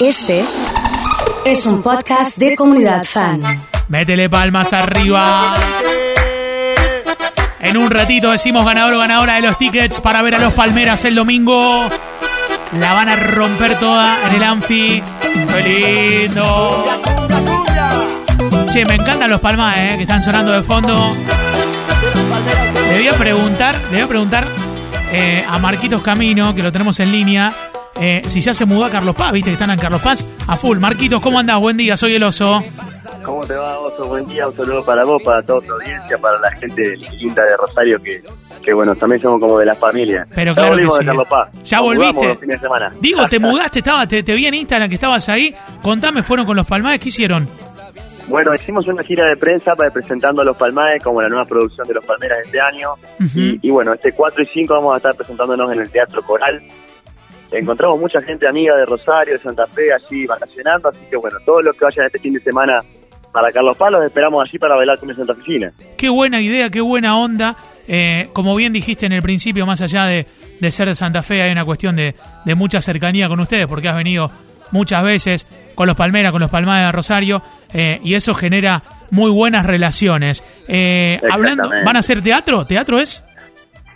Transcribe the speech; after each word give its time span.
Este 0.00 0.44
es 1.44 1.66
un 1.66 1.82
podcast 1.82 2.38
de 2.38 2.54
comunidad 2.54 3.02
fan. 3.02 3.42
Métele 3.88 4.30
palmas 4.30 4.72
arriba. 4.72 5.56
En 7.58 7.76
un 7.76 7.90
ratito 7.90 8.30
decimos 8.30 8.64
ganador 8.64 8.94
o 8.94 8.98
ganadora 9.00 9.34
de 9.34 9.42
los 9.42 9.58
tickets 9.58 10.00
para 10.00 10.22
ver 10.22 10.36
a 10.36 10.38
los 10.38 10.52
Palmeras 10.52 11.04
el 11.04 11.16
domingo. 11.16 11.84
La 12.78 12.92
van 12.92 13.08
a 13.08 13.16
romper 13.16 13.76
toda 13.80 14.16
en 14.28 14.36
el 14.36 14.42
Anfi. 14.44 15.02
¡Qué 15.52 16.28
lindo! 16.28 16.86
Che, 18.70 18.84
me 18.84 18.94
encantan 18.94 19.28
los 19.28 19.40
Palmas, 19.40 19.76
eh, 19.78 19.94
que 19.96 20.02
están 20.02 20.22
sonando 20.22 20.52
de 20.52 20.62
fondo. 20.62 21.12
Le 22.92 22.98
voy 22.98 23.08
a 23.08 23.14
preguntar, 23.14 23.74
le 23.90 23.96
voy 23.96 24.00
a 24.00 24.06
preguntar 24.06 24.46
eh, 25.10 25.44
a 25.48 25.58
Marquitos 25.58 26.02
Camino, 26.02 26.54
que 26.54 26.62
lo 26.62 26.70
tenemos 26.70 27.00
en 27.00 27.10
línea, 27.10 27.52
eh, 28.00 28.22
si 28.26 28.40
ya 28.40 28.54
se 28.54 28.64
mudó 28.64 28.84
a 28.84 28.90
Carlos 28.90 29.14
Paz, 29.16 29.32
viste 29.32 29.50
que 29.50 29.54
están 29.54 29.70
en 29.70 29.78
Carlos 29.78 30.02
Paz 30.02 30.26
a 30.46 30.56
full. 30.56 30.78
Marquitos, 30.78 31.20
¿cómo 31.22 31.38
andás? 31.38 31.60
Buen 31.60 31.76
día, 31.76 31.96
soy 31.96 32.14
el 32.14 32.22
oso. 32.22 32.60
¿Cómo 33.24 33.44
te 33.46 33.54
va, 33.54 33.78
Oso? 33.80 34.06
Buen 34.06 34.24
día, 34.26 34.48
un 34.48 34.56
saludo 34.56 34.82
para 34.84 35.04
vos, 35.04 35.22
para 35.22 35.42
toda 35.42 35.60
tu 35.60 35.72
audiencia, 35.72 36.16
para 36.18 36.38
la 36.38 36.50
gente 36.52 36.96
linda 37.18 37.44
de 37.44 37.56
Rosario, 37.58 38.00
que, 38.02 38.22
que 38.62 38.72
bueno, 38.72 38.94
también 38.94 39.20
somos 39.20 39.38
como 39.40 39.58
de 39.58 39.66
la 39.66 39.74
familia. 39.74 40.24
Pero 40.34 40.54
claro 40.54 40.76
que 40.76 40.88
sí. 40.88 40.98
de 41.00 41.04
Carlos 41.06 41.28
Paz. 41.28 41.50
Ya 41.62 41.78
Nos 41.78 41.86
volviste. 41.86 42.28
los 42.28 42.38
fines 42.38 42.60
de 42.60 42.66
semana. 42.66 42.92
Digo, 43.00 43.28
te 43.28 43.38
mudaste, 43.40 43.80
estaba, 43.80 44.06
te, 44.06 44.22
te 44.22 44.34
vi 44.34 44.46
en 44.46 44.54
Instagram 44.54 44.88
que 44.88 44.94
estabas 44.94 45.28
ahí. 45.28 45.54
Contame, 45.82 46.22
¿fueron 46.22 46.46
con 46.46 46.56
los 46.56 46.66
Palmares? 46.66 47.00
¿Qué 47.00 47.08
hicieron? 47.08 47.46
Bueno, 48.28 48.54
hicimos 48.54 48.86
una 48.86 49.02
gira 49.02 49.26
de 49.26 49.36
prensa 49.36 49.74
para 49.74 49.90
presentando 49.90 50.40
a 50.42 50.44
los 50.44 50.56
Palmares 50.56 51.02
como 51.02 51.20
la 51.20 51.28
nueva 51.28 51.44
producción 51.44 51.86
de 51.88 51.94
los 51.94 52.06
Palmeras 52.06 52.38
de 52.38 52.44
este 52.44 52.60
año. 52.60 52.90
Y, 53.34 53.58
y 53.66 53.70
bueno, 53.70 53.92
este 53.92 54.12
4 54.12 54.42
y 54.42 54.46
5 54.46 54.74
vamos 54.74 54.94
a 54.94 54.96
estar 54.98 55.14
presentándonos 55.14 55.70
en 55.72 55.80
el 55.80 55.90
Teatro 55.90 56.22
Coral. 56.22 56.62
Encontramos 57.50 57.98
mucha 57.98 58.20
gente 58.22 58.46
amiga 58.46 58.76
de 58.76 58.84
Rosario, 58.84 59.34
de 59.34 59.40
Santa 59.40 59.66
Fe, 59.66 59.88
allí 59.92 60.26
vacacionando, 60.26 60.88
así 60.88 61.00
que 61.10 61.16
bueno, 61.16 61.38
todos 61.44 61.64
los 61.64 61.76
que 61.76 61.84
vayan 61.84 62.06
este 62.06 62.18
fin 62.18 62.34
de 62.34 62.40
semana 62.40 62.82
para 63.32 63.52
Carlos 63.52 63.76
Paz 63.76 63.92
los 63.92 64.04
esperamos 64.04 64.46
allí 64.46 64.58
para 64.58 64.74
bailar 64.76 64.98
con 64.98 65.14
Santa 65.14 65.34
Fecina. 65.34 65.72
Qué 65.96 66.08
buena 66.08 66.40
idea, 66.40 66.70
qué 66.70 66.80
buena 66.80 67.18
onda. 67.18 67.56
Eh, 67.86 68.28
como 68.32 68.54
bien 68.54 68.72
dijiste 68.72 69.06
en 69.06 69.12
el 69.12 69.22
principio, 69.22 69.64
más 69.64 69.80
allá 69.80 70.04
de, 70.06 70.26
de 70.60 70.70
ser 70.70 70.88
de 70.88 70.94
Santa 70.94 71.22
Fe, 71.22 71.42
hay 71.42 71.52
una 71.52 71.64
cuestión 71.64 71.96
de, 71.96 72.14
de 72.44 72.54
mucha 72.54 72.80
cercanía 72.80 73.28
con 73.28 73.40
ustedes, 73.40 73.66
porque 73.66 73.88
has 73.88 73.96
venido 73.96 74.30
muchas 74.70 75.02
veces 75.02 75.46
con 75.74 75.86
los 75.86 75.96
Palmeras, 75.96 76.32
con 76.32 76.40
los 76.40 76.50
Palmares 76.50 76.86
de 76.86 76.92
Rosario, 76.92 77.42
eh, 77.72 78.00
y 78.02 78.14
eso 78.14 78.34
genera 78.34 78.82
muy 79.10 79.30
buenas 79.30 79.64
relaciones. 79.64 80.44
Eh, 80.66 81.20
hablando. 81.30 81.70
¿Van 81.84 81.96
a 81.96 82.00
hacer 82.00 82.22
teatro? 82.22 82.66
¿Teatro 82.66 82.98
es? 82.98 83.24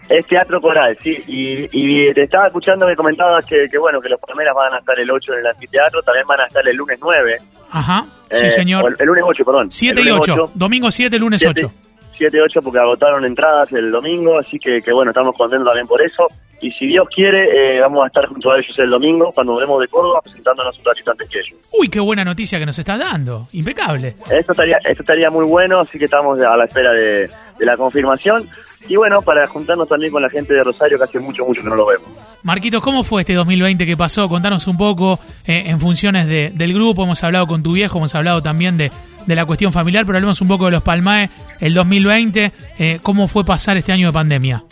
Es 0.09 0.27
teatro 0.27 0.61
coral, 0.61 0.97
sí. 1.03 1.11
Y, 1.27 1.65
y 1.73 2.13
te 2.13 2.25
estaba 2.25 2.47
escuchando, 2.47 2.87
me 2.87 2.97
comentabas 2.97 3.45
que, 3.47 3.69
que, 3.71 3.79
bueno, 3.79 4.01
que 4.01 4.09
los 4.09 4.21
Palmeras 4.21 4.55
van 4.55 4.75
a 4.75 4.79
estar 4.79 4.99
el 4.99 5.11
8 5.11 5.33
en 5.35 5.39
el 5.41 5.47
anfiteatro, 5.47 6.03
también 6.03 6.27
van 6.27 6.41
a 6.41 6.47
estar 6.47 6.67
el 6.67 6.77
lunes 6.77 6.99
9. 7.01 7.39
Ajá, 7.71 8.05
sí 8.31 8.47
Eh, 8.47 8.51
señor. 8.51 8.95
El, 8.99 9.07
lunes 9.07 9.25
8, 9.27 9.45
perdón. 9.45 9.71
7 9.71 10.01
El 10.01 10.07
y 10.07 10.11
lunes 10.11 10.29
8. 10.29 10.51
Domingo 10.55 10.91
7, 10.91 11.19
lunes 11.19 11.41
7, 11.41 11.65
8. 11.67 11.75
7 12.19 12.37
y 12.37 12.41
8 12.41 12.61
porque 12.63 12.79
agotaron 12.79 13.25
entradas 13.25 13.73
el 13.73 13.91
domingo, 13.91 14.39
así 14.39 14.59
que, 14.59 14.83
que 14.83 14.93
bueno, 14.93 15.11
estamos 15.13 15.35
contentos 15.37 15.67
también 15.67 15.87
por 15.87 16.03
eso. 16.03 16.27
Y 16.61 16.71
si 16.73 16.87
Dios 16.87 17.09
quiere, 17.13 17.77
eh, 17.77 17.81
vamos 17.81 18.05
a 18.05 18.07
estar 18.07 18.25
junto 18.27 18.53
a 18.53 18.59
ellos 18.59 18.79
el 18.79 18.91
domingo, 18.91 19.33
cuando 19.33 19.55
volvemos 19.55 19.81
de 19.81 19.89
Córdoba, 19.89 20.21
presentándonos 20.23 20.79
un 20.79 20.85
ratito 20.85 21.11
antes 21.11 21.29
que 21.29 21.39
ellos. 21.41 21.59
Uy, 21.73 21.89
qué 21.89 21.99
buena 21.99 22.25
noticia 22.25 22.59
que 22.61 22.67
nos 22.67 22.79
estás 22.79 23.01
dando. 23.01 23.49
Impecable. 23.53 24.15
Esto 24.31 24.53
estaría, 24.53 24.77
esto 24.85 25.03
estaría 25.03 25.29
muy 25.31 25.45
bueno, 25.45 25.81
así 25.81 25.99
que 25.99 26.05
estamos 26.05 26.41
a 26.41 26.57
la 26.57 26.65
espera 26.67 26.93
de, 26.93 27.29
de 27.63 27.67
la 27.67 27.77
confirmación. 27.77 28.49
Y 28.89 28.97
bueno, 28.97 29.23
para 29.23 29.47
juntarnos 29.47 29.87
también 29.89 30.11
con 30.13 30.21
la 30.21 30.29
gente 30.29 30.53
de 30.53 30.65
Rosario, 30.65 30.99
que 30.99 31.05
hace 31.05 31.21
mucho, 31.21 31.45
mucho 31.45 31.63
que 31.63 31.69
no 31.69 31.77
lo 31.77 31.87
vemos. 31.87 32.09
Marquitos, 32.43 32.83
¿cómo 32.83 33.05
fue 33.05 33.23
este 33.23 33.35
2020 33.35 33.87
que 33.87 33.97
pasó? 33.97 34.29
Contanos 34.29 34.67
un 34.67 34.77
poco 34.77 35.21
eh, 35.47 35.63
en 35.67 35.79
funciones 35.79 36.27
de- 36.27 36.51
del 36.53 36.75
grupo. 36.75 37.05
Hemos 37.05 37.23
hablado 37.23 37.47
con 37.47 37.63
tu 37.63 37.75
viejo, 37.75 37.99
hemos 37.99 38.13
hablado 38.17 38.43
también 38.43 38.77
de, 38.77 38.91
de 39.27 39.35
la 39.37 39.47
cuestión 39.47 39.73
familiar, 39.73 40.05
pero 40.05 40.19
hablemos 40.19 40.41
un 40.41 40.49
poco 40.49 40.65
de 40.65 40.73
los 40.73 40.83
Palmae, 40.83 41.31
el 41.61 41.73
2020. 41.75 42.53
eh, 42.81 42.99
¿Cómo 43.01 43.29
fue 43.29 43.45
pasar 43.45 43.77
este 43.77 43.93
año 43.93 44.09
de 44.09 44.13
pandemia? 44.13 44.65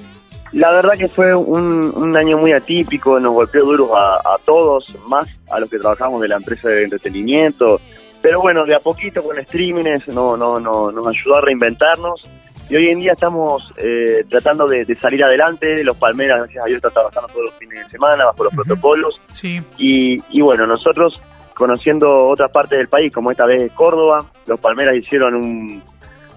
La 0.53 0.73
verdad 0.73 0.95
que 0.99 1.07
fue 1.07 1.33
un, 1.33 1.93
un 1.95 2.17
año 2.17 2.37
muy 2.37 2.51
atípico, 2.51 3.21
nos 3.21 3.33
golpeó 3.33 3.65
duros 3.65 3.91
a, 3.95 4.17
a 4.35 4.39
todos, 4.45 4.85
más 5.07 5.25
a 5.49 5.61
los 5.61 5.71
que 5.71 5.79
trabajamos 5.79 6.21
de 6.21 6.27
la 6.27 6.37
empresa 6.39 6.69
de 6.69 6.83
entretenimiento. 6.83 7.81
Pero 8.21 8.41
bueno, 8.41 8.65
de 8.67 8.75
a 8.75 8.81
poquito 8.81 9.23
con 9.23 9.37
streamings 9.45 10.09
no, 10.09 10.37
no, 10.37 10.59
no, 10.59 10.91
nos 10.91 11.07
ayudó 11.07 11.37
a 11.37 11.41
reinventarnos. 11.41 12.29
Y 12.71 12.77
hoy 12.77 12.89
en 12.89 13.01
día 13.01 13.13
estamos 13.15 13.73
eh, 13.79 14.25
tratando 14.31 14.69
de, 14.69 14.85
de 14.85 14.95
salir 14.97 15.23
adelante. 15.25 15.83
Los 15.83 15.97
Palmeras, 15.97 16.39
gracias 16.39 16.65
a 16.65 16.67
Dios, 16.69 16.77
están 16.77 16.93
trabajando 16.93 17.29
todos 17.29 17.45
los 17.47 17.55
fines 17.59 17.85
de 17.85 17.91
semana 17.91 18.25
bajo 18.27 18.45
los 18.45 18.53
Ujú. 18.55 18.63
protocolos. 18.63 19.21
Sí, 19.33 19.61
Y, 19.77 20.17
y 20.31 20.41
bueno, 20.41 20.67
nosotros 20.67 21.21
conociendo 21.55 22.29
otras 22.29 22.51
partes 22.53 22.79
del 22.79 22.89
país, 22.89 23.13
como 23.13 23.31
esta 23.33 23.45
vez 23.45 23.71
Córdoba, 23.73 24.25
los 24.47 24.59
Palmeras 24.61 24.95
hicieron 24.97 25.35
un, 25.35 25.83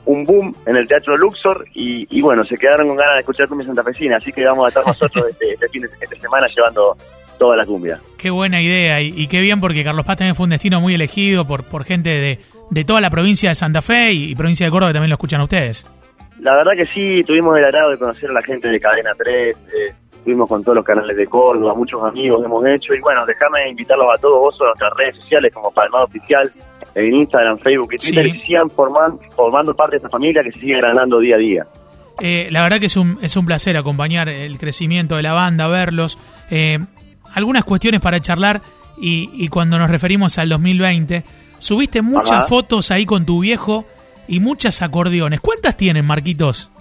un 0.06 0.24
boom 0.26 0.54
en 0.66 0.76
el 0.76 0.88
Teatro 0.88 1.16
Luxor 1.18 1.66
y, 1.74 2.06
y 2.10 2.22
bueno, 2.22 2.44
se 2.44 2.58
quedaron 2.58 2.88
con 2.88 2.98
ganas 2.98 3.14
de 3.16 3.20
escuchar 3.22 3.48
cumbia 3.48 3.68
santafesina, 3.68 4.18
así 4.18 4.34
que 4.34 4.44
vamos 4.44 4.66
a 4.66 4.68
estar 4.70 4.86
nosotros 4.86 5.26
este, 5.30 5.54
este 5.54 5.70
fin 5.70 5.84
de 5.84 5.88
esta 6.02 6.16
semana 6.20 6.48
llevando 6.54 6.98
toda 7.40 7.56
la 7.56 7.66
cumbia. 7.66 8.00
qué 8.18 8.30
buena 8.32 8.62
idea 8.62 9.00
y, 9.02 9.14
y 9.16 9.28
qué 9.28 9.40
bien 9.40 9.62
porque 9.62 9.84
Carlos 9.84 10.06
Paz 10.06 10.18
también 10.18 10.36
fue 10.36 10.44
un 10.46 10.50
destino 10.50 10.82
muy 10.82 10.94
elegido 10.96 11.46
por, 11.48 11.64
por 11.64 11.86
gente 11.86 12.10
de, 12.10 12.40
de 12.70 12.84
toda 12.84 13.00
la 13.00 13.10
provincia 13.10 13.48
de 13.50 13.56
Santa 13.56 13.82
Fe 13.82 14.12
y, 14.12 14.32
y 14.32 14.36
provincia 14.36 14.66
de 14.66 14.72
Córdoba 14.72 14.90
que 14.90 14.96
también 14.96 15.10
lo 15.10 15.16
escuchan 15.16 15.40
ustedes. 15.42 15.88
La 16.44 16.56
verdad 16.56 16.72
que 16.76 16.86
sí, 16.88 17.24
tuvimos 17.24 17.58
el 17.58 17.64
agrado 17.66 17.92
de 17.92 17.98
conocer 17.98 18.30
a 18.30 18.34
la 18.34 18.42
gente 18.44 18.68
de 18.70 18.80
Cadena 18.80 19.12
3, 19.18 19.56
eh, 19.56 19.94
estuvimos 20.12 20.48
con 20.50 20.62
todos 20.64 20.76
los 20.78 20.86
canales 20.86 21.16
de 21.16 21.26
Córdoba, 21.28 21.74
muchos 21.76 22.02
amigos 22.04 22.44
hemos 22.44 22.66
hecho 22.66 22.94
y 22.94 23.00
bueno, 23.00 23.26
déjame 23.26 23.70
invitarlos 23.70 24.08
a 24.16 24.20
todos 24.22 24.40
vos 24.40 24.56
a 24.62 24.66
nuestras 24.66 24.92
redes 24.98 25.16
sociales 25.18 25.54
como 25.54 25.72
Palmado 25.72 26.06
Oficial, 26.06 26.50
en 26.96 27.16
Instagram, 27.16 27.58
Facebook 27.60 27.94
y 27.94 27.98
Twitter, 27.98 28.26
Sí. 28.26 28.38
y 28.38 28.46
sigan 28.46 28.68
forman- 28.70 29.20
formando 29.36 29.74
parte 29.76 29.92
de 29.94 29.98
esta 29.98 30.10
familia 30.10 30.44
que 30.44 30.52
se 30.52 30.60
sigue 30.60 30.76
agrandando 30.76 31.20
día 31.20 31.36
a 31.36 31.40
día. 31.40 31.66
Eh, 32.20 32.48
la 32.52 32.62
verdad 32.62 32.80
que 32.80 32.86
es 32.88 32.98
un, 32.98 33.18
es 33.22 33.36
un 33.38 33.46
placer 33.46 33.76
acompañar 33.78 34.28
el 34.30 34.58
crecimiento 34.60 35.16
de 35.16 35.24
la 35.24 35.34
banda, 35.34 35.68
verlos. 35.68 36.20
Eh, 36.52 36.78
algunas 37.34 37.64
cuestiones 37.64 38.02
para 38.02 38.20
charlar 38.20 38.62
y, 38.98 39.30
y 39.34 39.48
cuando 39.48 39.80
nos 39.80 39.90
referimos 39.90 40.38
al 40.38 40.50
2020, 40.50 41.24
subiste 41.58 42.02
muchas 42.02 42.40
Ajá. 42.40 42.48
fotos 42.48 42.92
ahí 42.92 43.06
con 43.08 43.26
tu 43.26 43.40
viejo 43.40 43.86
y 44.28 44.40
muchas 44.40 44.82
acordeones. 44.82 45.40
¿Cuántas 45.42 45.76
tienen, 45.78 46.06
Marquitos? 46.06 46.72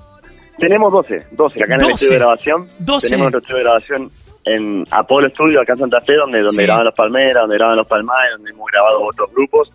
Tenemos 0.59 0.93
12, 0.93 1.27
12 1.33 1.63
acá 1.65 1.75
en 1.75 1.79
12. 1.81 1.87
el 1.89 1.95
estudio 1.95 2.13
de 2.13 2.19
grabación. 2.19 2.69
12. 2.79 3.09
Tenemos 3.09 3.33
nuestro 3.33 3.39
estudio 3.39 3.57
de 3.57 3.63
grabación 3.65 4.11
en 4.45 4.85
Apolo 4.91 5.29
Studio, 5.31 5.61
acá 5.61 5.73
en 5.75 5.79
Santa 5.81 6.01
Fe, 6.03 6.15
donde, 6.17 6.39
donde 6.41 6.63
Sí. 6.63 6.67
graban 6.67 6.85
los 6.85 6.95
Palmeras, 6.95 7.43
donde 7.43 7.57
graban 7.57 7.77
los 7.77 7.87
Palmares, 7.87 8.33
donde 8.37 8.51
hemos 8.51 8.67
grabado 8.71 9.03
otros 9.03 9.31
grupos. 9.35 9.71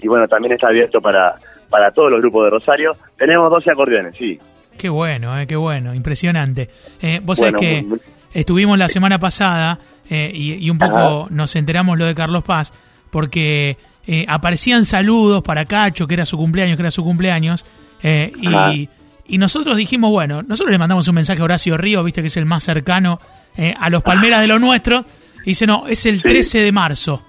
Y 0.00 0.08
bueno, 0.08 0.26
también 0.28 0.52
está 0.54 0.68
abierto 0.68 1.00
para, 1.00 1.34
para 1.68 1.90
todos 1.92 2.10
los 2.10 2.20
grupos 2.20 2.44
de 2.44 2.50
Rosario. 2.50 2.90
Tenemos 3.18 3.50
12 3.50 3.70
acordeones, 3.70 4.14
sí. 4.16 4.38
Qué 4.78 4.88
bueno, 4.88 5.38
eh, 5.38 5.46
qué 5.46 5.56
bueno, 5.56 5.94
impresionante. 5.94 6.70
Eh, 7.02 7.20
vos 7.22 7.38
Bueno, 7.38 7.58
sabés 7.58 7.60
que 7.74 7.80
muy- 7.82 7.90
muy- 7.90 8.00
estuvimos 8.32 8.78
la 8.78 8.88
semana 8.88 9.18
pasada 9.18 9.78
eh, 10.08 10.30
y, 10.32 10.54
y 10.54 10.70
un 10.70 10.78
poco 10.78 11.22
Ajá. 11.22 11.26
nos 11.30 11.54
enteramos 11.56 11.98
lo 11.98 12.06
de 12.06 12.14
Carlos 12.14 12.42
Paz 12.44 12.72
porque 13.10 13.76
eh, 14.06 14.24
aparecían 14.28 14.84
saludos 14.84 15.42
para 15.42 15.64
Cacho, 15.64 16.06
que 16.06 16.14
era 16.14 16.26
su 16.26 16.36
cumpleaños, 16.36 16.76
que 16.76 16.82
era 16.82 16.90
su 16.90 17.02
cumpleaños, 17.04 17.64
eh, 18.02 18.32
y, 18.40 18.88
y 19.26 19.38
nosotros 19.38 19.76
dijimos, 19.76 20.10
bueno, 20.10 20.42
nosotros 20.42 20.72
le 20.72 20.78
mandamos 20.78 21.06
un 21.08 21.14
mensaje 21.14 21.40
a 21.40 21.44
Horacio 21.44 21.76
Río, 21.76 22.02
viste 22.02 22.20
que 22.22 22.28
es 22.28 22.36
el 22.36 22.46
más 22.46 22.62
cercano 22.64 23.18
eh, 23.56 23.74
a 23.78 23.90
los 23.90 24.02
Palmeras 24.02 24.40
de 24.40 24.46
lo 24.48 24.58
nuestro, 24.58 25.04
y 25.44 25.50
dice, 25.50 25.66
no, 25.66 25.86
es 25.86 26.04
el 26.06 26.16
Sí. 26.16 26.22
13 26.28 26.60
de 26.62 26.72
marzo. 26.72 27.22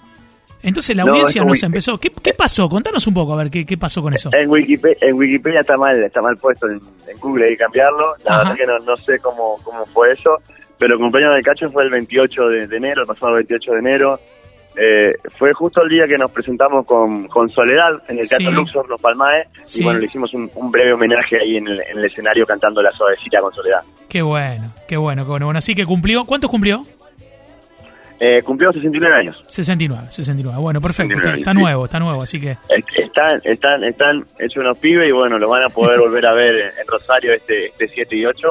Entonces 0.64 0.96
la 0.96 1.04
No, 1.06 1.12
audiencia 1.14 1.44
nos 1.44 1.64
empezó. 1.64 1.98
¿Qué, 1.98 2.12
¿Qué 2.22 2.34
pasó? 2.36 2.70
Contanos 2.70 3.08
un 3.08 3.16
poco, 3.16 3.34
a 3.34 3.38
ver, 3.38 3.50
¿qué, 3.50 3.66
qué 3.66 3.78
pasó 3.80 4.02
con 4.04 4.14
eso? 4.14 4.30
En 4.34 4.48
Wikipedia, 4.48 4.96
en 5.02 5.16
Wikipedia 5.16 5.62
está 5.62 5.76
mal, 5.76 6.02
está 6.04 6.22
mal 6.22 6.36
puesto 6.38 6.68
en, 6.68 6.80
en 7.08 7.18
Google, 7.20 7.46
hay 7.46 7.52
que 7.52 7.58
cambiarlo. 7.58 8.14
La 8.24 8.36
Ajá. 8.36 8.44
verdad 8.44 8.56
que 8.58 8.66
no, 8.68 8.78
no 8.86 8.98
sé 9.04 9.18
cómo, 9.20 9.56
cómo 9.64 9.84
fue 9.88 10.12
eso, 10.14 10.30
pero 10.78 10.94
el 10.94 11.00
cumpleaños 11.00 11.36
de 11.36 11.42
Cacho 11.42 11.68
fue 11.72 11.84
el 11.86 11.90
28 11.90 12.42
de, 12.50 12.68
de 12.68 12.78
enero, 12.78 13.02
el 13.02 13.08
pasado 13.08 13.34
28 13.34 13.72
de 13.72 13.80
enero. 13.80 14.20
Eh, 14.76 15.14
fue 15.38 15.52
justo 15.54 15.82
el 15.84 15.90
día 15.90 16.06
que 16.08 16.18
nos 16.18 16.32
presentamos 16.32 16.86
con, 16.86 17.28
con 17.28 17.50
Soledad 17.50 18.02
en 18.08 18.20
el 18.20 18.28
Teatro 18.30 18.50
Sí. 18.50 18.56
Luxor, 18.56 18.90
Los 18.90 19.02
Palmaes, 19.02 19.48
Sí. 19.66 19.82
y 19.82 19.84
bueno, 19.84 20.00
le 20.00 20.06
hicimos 20.06 20.34
un, 20.34 20.50
un 20.56 20.72
breve 20.72 20.94
homenaje 20.94 21.38
ahí 21.42 21.58
en 21.58 21.68
el, 21.68 21.82
en 21.82 21.98
el 22.00 22.06
escenario 22.06 22.46
cantando 22.46 22.82
la 22.82 22.92
suavecita 22.92 23.42
con 23.42 23.54
Soledad. 23.54 23.82
Qué 24.08 24.22
bueno, 24.22 24.72
qué 24.88 24.96
bueno, 24.98 25.24
qué 25.24 25.30
bueno. 25.30 25.46
Bueno, 25.48 25.58
así 25.58 25.76
que 25.76 25.86
cumplió. 25.86 26.24
¿Cuántos 26.26 26.50
cumplió? 26.50 26.84
Eh, 28.24 28.42
cumplió 28.44 28.72
69 28.72 29.16
años. 29.16 29.44
69, 29.48 30.04
69. 30.12 30.58
Bueno, 30.62 30.80
perfecto. 30.80 31.14
Está, 31.16 31.32
69, 31.32 31.40
está 31.42 31.52
sí. 31.52 31.58
nuevo, 31.58 31.86
está 31.86 32.00
nuevo, 32.00 32.22
así 32.22 32.40
que 32.40 32.52
Est- 32.52 32.90
Están, 32.98 33.42
están, 33.44 33.84
están 33.84 34.26
hechos 34.38 34.58
unos 34.58 34.78
pibes 34.78 35.10
y 35.10 35.12
bueno, 35.12 35.40
lo 35.40 35.50
van 35.50 35.64
a 35.64 35.70
poder 35.70 36.00
volver 36.00 36.26
a 36.28 36.34
ver 36.34 36.54
en, 36.56 36.68
en 36.68 36.88
Rosario 36.88 37.34
este, 37.34 37.68
este 37.68 37.88
7 37.88 38.16
y 38.16 38.26
8, 38.26 38.48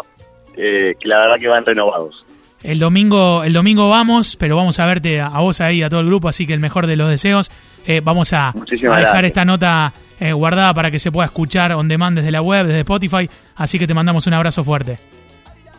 eh, 0.57 0.95
que 0.99 1.09
la 1.09 1.21
verdad 1.21 1.37
que 1.39 1.47
van 1.49 1.65
renovados. 1.65 2.27
El 2.63 2.79
domingo, 2.79 3.43
el 3.45 3.53
domingo 3.53 3.89
vamos, 3.89 4.37
pero 4.37 4.57
vamos 4.57 4.79
a 4.79 4.87
verte 4.87 5.21
a, 5.21 5.29
a 5.29 5.41
vos 5.41 5.61
ahí, 5.61 5.83
a 5.83 5.89
todo 5.89 6.01
el 6.01 6.07
grupo, 6.07 6.29
así 6.29 6.47
que 6.47 6.53
el 6.53 6.61
mejor 6.61 6.87
de 6.87 6.97
los 6.97 7.09
deseos. 7.09 7.51
Eh, 7.87 8.01
vamos 8.03 8.33
a, 8.33 8.53
dejar 8.71 9.01
gracias. 9.01 9.25
esta 9.25 9.45
nota 9.45 9.93
eh, 10.19 10.33
guardada 10.33 10.75
para 10.75 10.91
que 10.91 10.99
se 10.99 11.11
pueda 11.11 11.27
escuchar 11.27 11.73
on 11.73 11.89
demand 11.89 12.19
desde 12.19 12.31
la 12.31 12.43
web, 12.43 12.67
desde 12.67 12.81
Spotify, 12.81 13.29
así 13.57 13.79
que 13.79 13.87
te 13.87 13.95
mandamos 13.95 14.27
un 14.27 14.35
abrazo 14.35 14.63
fuerte. 14.63 14.99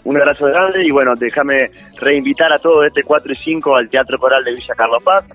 Un 0.04 0.20
abrazo 0.20 0.46
grande 0.46 0.80
y 0.84 0.90
bueno, 0.90 1.14
déjame 1.16 1.70
reinvitar 2.00 2.52
a 2.52 2.58
todos 2.58 2.88
este 2.88 3.04
4 3.04 3.32
y 3.32 3.36
5 3.36 3.76
al 3.76 3.88
Teatro 3.88 4.18
Coral 4.18 4.44
de 4.44 4.54
Villa 4.54 4.74
Carlos 4.76 5.04
Paz. 5.04 5.26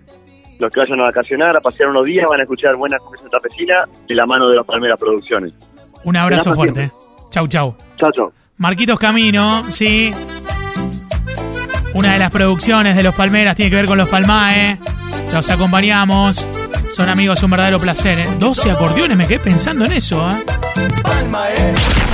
los 0.58 0.72
que 0.72 0.80
vayan 0.80 1.00
a 1.00 1.04
vacacionar, 1.04 1.56
a 1.56 1.60
pasear 1.60 1.88
unos 1.90 2.04
días, 2.04 2.26
van 2.28 2.40
a 2.40 2.42
escuchar 2.42 2.74
buena 2.74 2.98
conversación 2.98 3.30
tapecina 3.30 3.84
de 4.08 4.14
la 4.14 4.26
mano 4.26 4.50
de 4.50 4.56
los 4.56 4.66
Palmeras 4.66 4.98
Producciones. 4.98 5.52
Un 6.02 6.16
abrazo 6.16 6.52
fuerte. 6.52 6.90
Chau, 7.30 7.46
chau. 7.46 7.76
Chao, 7.96 8.10
chao. 8.10 8.32
Marquitos 8.56 8.98
Camino, 8.98 9.70
sí. 9.70 10.12
Una 11.94 12.12
de 12.12 12.18
las 12.18 12.30
producciones 12.30 12.96
de 12.96 13.02
los 13.02 13.14
Palmeras 13.14 13.56
tiene 13.56 13.70
que 13.70 13.76
ver 13.76 13.86
con 13.86 13.98
los 13.98 14.08
Palmae. 14.08 14.78
Los 15.32 15.48
acompañamos. 15.50 16.46
Son 16.94 17.08
amigos, 17.08 17.42
un 17.42 17.50
verdadero 17.50 17.78
placer. 17.78 18.18
¿eh? 18.18 18.28
12 18.38 18.70
acordeones, 18.70 19.16
me 19.16 19.26
quedé 19.26 19.38
pensando 19.38 19.84
en 19.84 19.92
eso. 19.92 20.26
¿eh? 20.30 22.05